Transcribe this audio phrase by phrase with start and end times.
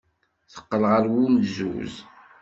[0.51, 1.93] Teqqel ɣer wulzuz.